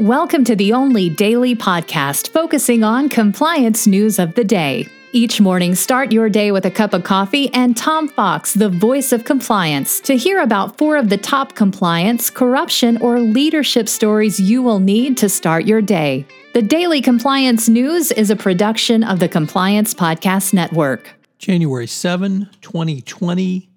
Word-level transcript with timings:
Welcome 0.00 0.42
to 0.46 0.56
the 0.56 0.72
only 0.72 1.08
daily 1.08 1.54
podcast 1.54 2.30
focusing 2.30 2.82
on 2.82 3.08
compliance 3.08 3.86
news 3.86 4.18
of 4.18 4.34
the 4.34 4.42
day. 4.42 4.88
Each 5.12 5.40
morning, 5.40 5.76
start 5.76 6.10
your 6.10 6.28
day 6.28 6.50
with 6.50 6.66
a 6.66 6.70
cup 6.70 6.94
of 6.94 7.04
coffee 7.04 7.48
and 7.54 7.76
Tom 7.76 8.08
Fox, 8.08 8.54
the 8.54 8.68
voice 8.68 9.12
of 9.12 9.24
compliance, 9.24 10.00
to 10.00 10.16
hear 10.16 10.40
about 10.40 10.76
four 10.78 10.96
of 10.96 11.10
the 11.10 11.16
top 11.16 11.54
compliance, 11.54 12.28
corruption, 12.28 13.00
or 13.00 13.20
leadership 13.20 13.88
stories 13.88 14.40
you 14.40 14.64
will 14.64 14.80
need 14.80 15.16
to 15.18 15.28
start 15.28 15.64
your 15.64 15.80
day. 15.80 16.26
The 16.54 16.62
Daily 16.62 17.00
Compliance 17.00 17.68
News 17.68 18.10
is 18.10 18.30
a 18.30 18.36
production 18.36 19.04
of 19.04 19.20
the 19.20 19.28
Compliance 19.28 19.94
Podcast 19.94 20.52
Network. 20.52 21.14
January 21.38 21.86
7, 21.86 22.48
2020, 22.62 23.70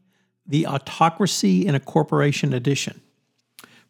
The 0.48 0.66
Autocracy 0.66 1.68
in 1.68 1.76
a 1.76 1.80
Corporation 1.80 2.56
Edition. 2.56 3.02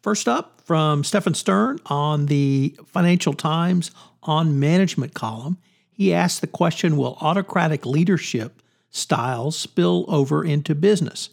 First 0.02 0.28
up, 0.28 0.57
from 0.68 1.02
Stefan 1.02 1.32
Stern 1.32 1.78
on 1.86 2.26
the 2.26 2.76
Financial 2.84 3.32
Times 3.32 3.90
on 4.22 4.60
Management 4.60 5.14
column, 5.14 5.56
he 5.90 6.12
asked 6.12 6.42
the 6.42 6.46
question 6.46 6.98
Will 6.98 7.16
autocratic 7.22 7.86
leadership 7.86 8.60
styles 8.90 9.56
spill 9.56 10.04
over 10.08 10.44
into 10.44 10.74
business? 10.74 11.30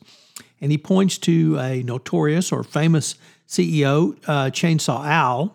And 0.62 0.72
he 0.72 0.78
points 0.78 1.18
to 1.18 1.60
a 1.60 1.84
notorious 1.84 2.54
or 2.54 2.64
famous 2.64 3.16
CEO, 3.46 4.18
uh, 4.26 4.52
Chainsaw 4.52 5.06
Al, 5.06 5.54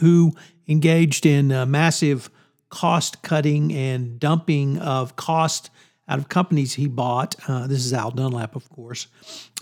who 0.00 0.32
engaged 0.66 1.26
in 1.26 1.52
uh, 1.52 1.64
massive 1.64 2.28
cost 2.70 3.22
cutting 3.22 3.72
and 3.72 4.18
dumping 4.18 4.78
of 4.78 5.14
cost 5.14 5.70
out 6.08 6.18
of 6.18 6.28
companies 6.28 6.74
he 6.74 6.88
bought. 6.88 7.36
Uh, 7.46 7.68
this 7.68 7.84
is 7.84 7.92
Al 7.92 8.10
Dunlap, 8.10 8.56
of 8.56 8.68
course. 8.68 9.06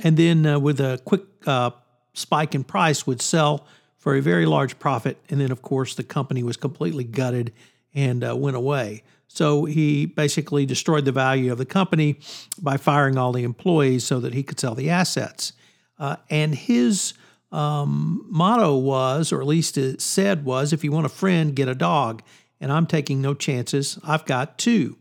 And 0.02 0.16
then 0.16 0.46
uh, 0.46 0.58
with 0.58 0.80
a 0.80 0.98
quick 1.04 1.24
uh, 1.46 1.70
spike 2.14 2.54
in 2.54 2.64
price, 2.64 3.06
would 3.06 3.20
sell 3.20 3.66
for 3.98 4.16
a 4.16 4.22
very 4.22 4.46
large 4.46 4.78
profit. 4.78 5.18
And 5.28 5.40
then, 5.40 5.50
of 5.50 5.62
course, 5.62 5.94
the 5.94 6.02
company 6.02 6.42
was 6.42 6.56
completely 6.56 7.04
gutted 7.04 7.52
and 7.94 8.24
uh, 8.24 8.34
went 8.36 8.56
away. 8.56 9.02
So 9.28 9.64
he 9.64 10.06
basically 10.06 10.64
destroyed 10.66 11.04
the 11.04 11.12
value 11.12 11.50
of 11.50 11.58
the 11.58 11.64
company 11.64 12.20
by 12.60 12.76
firing 12.76 13.18
all 13.18 13.32
the 13.32 13.42
employees 13.42 14.04
so 14.04 14.20
that 14.20 14.34
he 14.34 14.42
could 14.42 14.60
sell 14.60 14.74
the 14.74 14.90
assets. 14.90 15.52
Uh, 15.98 16.16
and 16.30 16.54
his 16.54 17.14
um, 17.50 18.26
motto 18.28 18.76
was, 18.76 19.32
or 19.32 19.40
at 19.40 19.46
least 19.46 19.76
it 19.76 20.00
said 20.00 20.44
was, 20.44 20.72
if 20.72 20.84
you 20.84 20.92
want 20.92 21.06
a 21.06 21.10
friend, 21.10 21.56
get 21.56 21.68
a 21.68 21.74
dog. 21.74 22.22
And 22.60 22.70
I'm 22.70 22.86
taking 22.86 23.20
no 23.20 23.34
chances. 23.34 23.98
I've 24.04 24.24
got 24.24 24.58
two. 24.58 24.96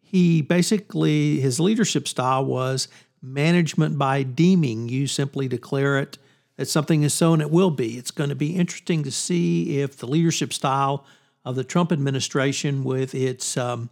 He 0.00 0.40
basically, 0.40 1.40
his 1.40 1.60
leadership 1.60 2.08
style 2.08 2.44
was 2.44 2.88
management 3.22 3.98
by 3.98 4.22
deeming. 4.22 4.88
You 4.88 5.06
simply 5.06 5.48
declare 5.48 5.98
it 5.98 6.16
that 6.60 6.68
something 6.68 7.04
is 7.04 7.14
so 7.14 7.32
and 7.32 7.40
it 7.40 7.50
will 7.50 7.70
be. 7.70 7.96
It's 7.96 8.10
going 8.10 8.28
to 8.28 8.36
be 8.36 8.54
interesting 8.54 9.02
to 9.04 9.10
see 9.10 9.80
if 9.80 9.96
the 9.96 10.06
leadership 10.06 10.52
style 10.52 11.06
of 11.42 11.56
the 11.56 11.64
Trump 11.64 11.90
administration, 11.90 12.84
with 12.84 13.14
its 13.14 13.56
um, 13.56 13.88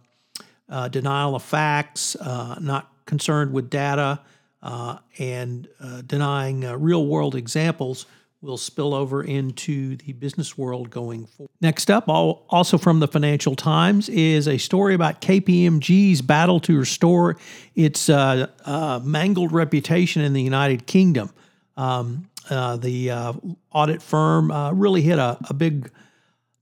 uh, 0.69 0.87
denial 0.87 1.33
of 1.33 1.41
facts, 1.41 2.15
uh, 2.17 2.59
not 2.61 2.91
concerned 3.07 3.53
with 3.53 3.71
data, 3.71 4.19
uh, 4.61 4.99
and 5.17 5.67
uh, 5.81 6.03
denying 6.05 6.63
uh, 6.63 6.77
real 6.77 7.07
world 7.07 7.33
examples, 7.33 8.05
will 8.43 8.55
spill 8.55 8.93
over 8.93 9.23
into 9.23 9.95
the 9.95 10.13
business 10.13 10.55
world 10.55 10.91
going 10.91 11.25
forward. 11.25 11.49
Next 11.61 11.89
up, 11.89 12.07
also 12.07 12.77
from 12.77 12.99
the 12.99 13.07
Financial 13.07 13.55
Times, 13.55 14.09
is 14.09 14.47
a 14.47 14.59
story 14.59 14.93
about 14.93 15.21
KPMG's 15.21 16.21
battle 16.21 16.59
to 16.59 16.77
restore 16.77 17.35
its 17.73 18.09
uh, 18.09 18.45
uh, 18.63 18.99
mangled 19.03 19.51
reputation 19.53 20.21
in 20.21 20.33
the 20.33 20.43
United 20.43 20.85
Kingdom. 20.85 21.31
Um, 21.75 22.28
uh, 22.49 22.77
the 22.77 23.11
uh, 23.11 23.33
audit 23.71 24.01
firm 24.01 24.51
uh, 24.51 24.71
really 24.71 25.01
hit 25.01 25.19
a, 25.19 25.37
a, 25.49 25.53
big 25.53 25.91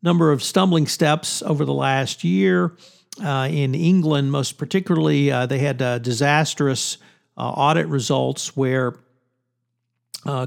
number 0.02 0.32
of 0.32 0.44
stumbling 0.44 0.88
steps 0.88 1.42
over 1.42 1.66
the 1.66 1.74
last 1.74 2.24
year. 2.24 2.76
Uh, 3.24 3.48
in 3.50 3.74
England, 3.74 4.32
most 4.32 4.58
particularly, 4.58 5.30
they 5.48 5.60
had 5.60 5.78
disastrous 6.04 6.98
audit 7.36 7.88
results 7.88 8.56
where 8.56 8.96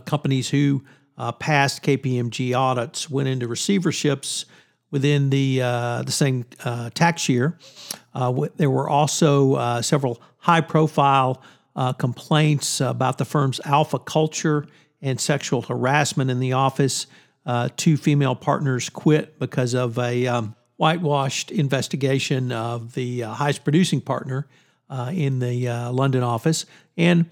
companies 0.05 0.49
who 0.51 0.83
uh, 1.21 1.33
past 1.33 1.83
KPMG 1.83 2.57
audits 2.57 3.11
went 3.11 3.29
into 3.29 3.47
receiverships 3.47 4.47
within 4.91 5.29
the 5.29 5.61
uh, 5.63 6.03
the 6.03 6.13
same 6.13 6.47
uh, 6.65 6.89
tax 6.95 7.29
year. 7.29 7.59
Uh, 8.15 8.47
there 8.57 8.71
were 8.71 8.89
also 8.89 9.55
uh, 9.55 9.83
several 9.83 10.21
high 10.39 10.63
profile 10.63 11.43
uh, 11.77 11.93
complaints 11.93 12.81
about 12.81 13.19
the 13.19 13.25
firm's 13.27 13.61
alpha 13.67 13.99
culture 13.99 14.67
and 15.03 15.21
sexual 15.21 15.63
harassment 15.63 16.31
in 16.31 16.41
the 16.41 16.53
office. 16.53 17.07
two 17.77 17.97
female 17.97 18.35
partners 18.35 18.89
quit 18.89 19.39
because 19.39 19.75
of 19.75 19.99
a 19.99 20.27
um, 20.27 20.55
whitewashed 20.77 21.51
investigation 21.51 22.53
of 22.53 22.95
the 22.95 23.21
highest 23.21 23.65
producing 23.65 24.01
partner 24.01 24.47
in 25.13 25.39
the 25.39 25.69
London 25.93 26.23
office, 26.23 26.67
and 26.97 27.27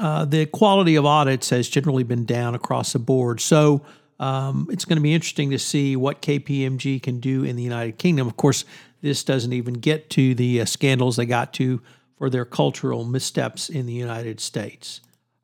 uh, 0.00 0.24
the 0.24 0.46
quality 0.46 0.96
of 0.96 1.04
audits 1.04 1.50
has 1.50 1.68
generally 1.68 2.02
been 2.02 2.24
down 2.24 2.54
across 2.54 2.92
the 2.92 2.98
board. 2.98 3.40
So 3.40 3.82
um, 4.18 4.68
it's 4.70 4.84
going 4.84 4.96
to 4.96 5.02
be 5.02 5.14
interesting 5.14 5.50
to 5.50 5.58
see 5.58 5.96
what 5.96 6.22
KPMG 6.22 7.02
can 7.02 7.20
do 7.20 7.44
in 7.44 7.56
the 7.56 7.62
United 7.62 7.98
Kingdom. 7.98 8.26
Of 8.26 8.36
course, 8.36 8.64
this 9.00 9.24
doesn't 9.24 9.52
even 9.52 9.74
get 9.74 10.10
to 10.10 10.34
the 10.34 10.60
uh, 10.60 10.64
scandals 10.64 11.16
they 11.16 11.26
got 11.26 11.52
to 11.54 11.82
for 12.16 12.30
their 12.30 12.44
cultural 12.44 13.04
missteps 13.04 13.68
in 13.68 13.86
the 13.86 13.92
United 13.92 14.40
States. 14.40 15.00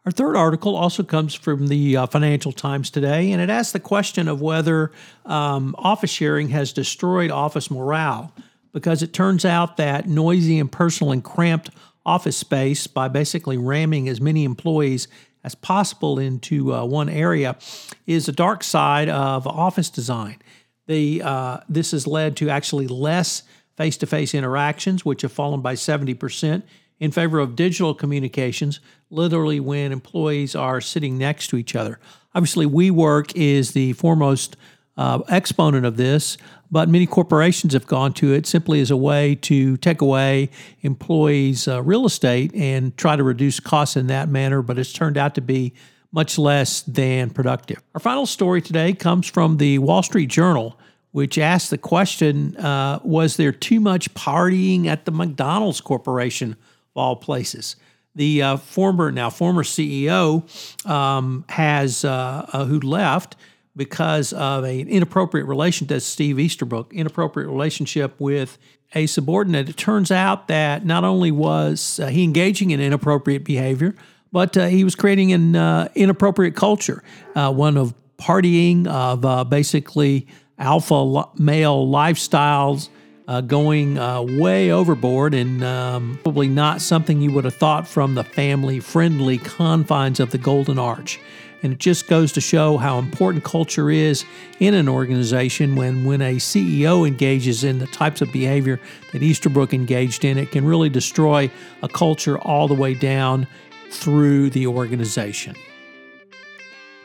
Our 0.08 0.12
third 0.12 0.36
article 0.36 0.74
also 0.74 1.02
comes 1.02 1.34
from 1.34 1.66
the 1.66 1.98
uh, 1.98 2.06
Financial 2.06 2.50
Times 2.50 2.88
today, 2.88 3.30
and 3.30 3.42
it 3.42 3.50
asks 3.50 3.72
the 3.72 3.78
question 3.78 4.26
of 4.26 4.40
whether 4.40 4.90
um, 5.26 5.74
office 5.76 6.08
sharing 6.10 6.48
has 6.48 6.72
destroyed 6.72 7.30
office 7.30 7.70
morale, 7.70 8.32
because 8.72 9.02
it 9.02 9.12
turns 9.12 9.44
out 9.44 9.76
that 9.76 10.08
noisy 10.08 10.58
and 10.58 10.72
personal 10.72 11.12
and 11.12 11.22
cramped 11.22 11.68
office 12.06 12.38
space 12.38 12.86
by 12.86 13.08
basically 13.08 13.58
ramming 13.58 14.08
as 14.08 14.18
many 14.18 14.44
employees 14.44 15.08
as 15.44 15.54
possible 15.54 16.18
into 16.18 16.72
uh, 16.72 16.86
one 16.86 17.10
area 17.10 17.58
is 18.06 18.28
a 18.28 18.32
dark 18.32 18.64
side 18.64 19.10
of 19.10 19.46
office 19.46 19.90
design. 19.90 20.38
The, 20.86 21.20
uh, 21.20 21.58
this 21.68 21.90
has 21.90 22.06
led 22.06 22.34
to 22.38 22.48
actually 22.48 22.86
less 22.86 23.42
face 23.76 23.98
to 23.98 24.06
face 24.06 24.34
interactions, 24.34 25.04
which 25.04 25.20
have 25.20 25.32
fallen 25.32 25.60
by 25.60 25.74
70%, 25.74 26.62
in 27.00 27.10
favor 27.10 27.38
of 27.38 27.56
digital 27.56 27.94
communications, 27.94 28.80
literally 29.10 29.60
when 29.60 29.92
employees 29.92 30.54
are 30.54 30.80
sitting 30.80 31.16
next 31.16 31.48
to 31.48 31.56
each 31.56 31.76
other. 31.76 31.98
Obviously, 32.34 32.66
WeWork 32.66 33.32
is 33.34 33.72
the 33.72 33.92
foremost 33.94 34.56
uh, 34.96 35.20
exponent 35.28 35.86
of 35.86 35.96
this, 35.96 36.36
but 36.70 36.88
many 36.88 37.06
corporations 37.06 37.72
have 37.72 37.86
gone 37.86 38.12
to 38.14 38.34
it 38.34 38.46
simply 38.46 38.80
as 38.80 38.90
a 38.90 38.96
way 38.96 39.36
to 39.36 39.76
take 39.78 40.00
away 40.00 40.50
employees' 40.82 41.68
uh, 41.68 41.82
real 41.82 42.04
estate 42.04 42.54
and 42.54 42.96
try 42.96 43.16
to 43.16 43.22
reduce 43.22 43.60
costs 43.60 43.96
in 43.96 44.08
that 44.08 44.28
manner, 44.28 44.60
but 44.60 44.78
it's 44.78 44.92
turned 44.92 45.16
out 45.16 45.34
to 45.36 45.40
be 45.40 45.72
much 46.12 46.38
less 46.38 46.82
than 46.82 47.30
productive. 47.30 47.82
Our 47.94 48.00
final 48.00 48.26
story 48.26 48.60
today 48.60 48.92
comes 48.92 49.28
from 49.28 49.58
the 49.58 49.78
Wall 49.78 50.02
Street 50.02 50.28
Journal, 50.28 50.78
which 51.12 51.38
asked 51.38 51.70
the 51.70 51.78
question 51.78 52.56
uh, 52.56 52.98
Was 53.02 53.36
there 53.36 53.52
too 53.52 53.80
much 53.80 54.12
partying 54.14 54.86
at 54.86 55.04
the 55.04 55.12
McDonald's 55.12 55.80
Corporation 55.80 56.56
all 56.98 57.16
places? 57.16 57.76
The 58.14 58.42
uh, 58.42 58.56
former, 58.56 59.12
now 59.12 59.30
former 59.30 59.62
CEO, 59.62 60.42
um, 60.88 61.44
has 61.48 62.04
uh, 62.04 62.46
uh, 62.52 62.64
who 62.64 62.80
left 62.80 63.36
because 63.76 64.32
of 64.32 64.64
an 64.64 64.88
inappropriate 64.88 65.46
relationship, 65.46 66.02
Steve 66.02 66.40
Easterbrook, 66.40 66.92
inappropriate 66.92 67.48
relationship 67.48 68.14
with 68.18 68.58
a 68.94 69.06
subordinate. 69.06 69.68
It 69.68 69.76
turns 69.76 70.10
out 70.10 70.48
that 70.48 70.84
not 70.84 71.04
only 71.04 71.30
was 71.30 72.00
uh, 72.00 72.08
he 72.08 72.24
engaging 72.24 72.72
in 72.72 72.80
inappropriate 72.80 73.44
behavior, 73.44 73.94
but 74.32 74.56
uh, 74.56 74.66
he 74.66 74.82
was 74.82 74.96
creating 74.96 75.32
an 75.32 75.88
inappropriate 75.94 76.56
culture, 76.56 77.02
one 77.34 77.76
of 77.76 77.94
partying, 78.18 78.86
of 78.88 79.48
basically 79.48 80.26
alpha 80.58 81.24
male 81.38 81.86
lifestyles. 81.86 82.88
Uh, 83.28 83.42
going 83.42 83.96
way 84.38 84.70
overboard 84.70 85.34
and 85.34 85.62
um, 85.62 86.18
probably 86.22 86.48
not 86.48 86.80
something 86.80 87.20
you 87.20 87.30
would 87.30 87.44
have 87.44 87.54
thought 87.54 87.86
from 87.86 88.14
the 88.14 88.24
family 88.24 88.80
friendly 88.80 89.36
confines 89.36 90.18
of 90.18 90.30
the 90.30 90.38
Golden 90.38 90.78
Arch. 90.78 91.20
And 91.62 91.72
it 91.72 91.78
just 91.78 92.06
goes 92.06 92.32
to 92.32 92.40
show 92.40 92.76
how 92.76 92.98
important 92.98 93.42
culture 93.42 93.90
is 93.90 94.24
in 94.60 94.74
an 94.74 94.88
organization 94.88 95.74
when, 95.74 96.04
when 96.04 96.22
a 96.22 96.36
CEO 96.36 97.06
engages 97.06 97.64
in 97.64 97.80
the 97.80 97.86
types 97.88 98.20
of 98.20 98.32
behavior 98.32 98.78
that 99.12 99.22
Easterbrook 99.22 99.74
engaged 99.74 100.24
in, 100.24 100.38
it 100.38 100.52
can 100.52 100.64
really 100.64 100.88
destroy 100.88 101.50
a 101.82 101.88
culture 101.88 102.38
all 102.38 102.68
the 102.68 102.74
way 102.74 102.94
down 102.94 103.46
through 103.90 104.50
the 104.50 104.66
organization. 104.66 105.56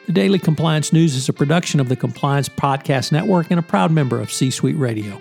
The 0.06 0.12
Daily 0.12 0.38
Compliance 0.38 0.94
News 0.94 1.16
is 1.16 1.30
a 1.30 1.34
production 1.34 1.80
of 1.80 1.90
the 1.90 1.96
Compliance 1.96 2.50
Podcast 2.50 3.12
Network 3.12 3.48
and 3.50 3.60
a 3.60 3.64
proud 3.64 3.92
member 3.92 4.20
of 4.20 4.32
C 4.32 4.52
Suite 4.52 4.78
Radio. 4.78 5.20